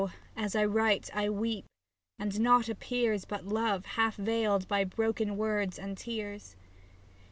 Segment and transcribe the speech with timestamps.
[0.35, 1.63] as I write I weep,
[2.17, 6.55] and nought appears But Love, half veiled by broken words and tears.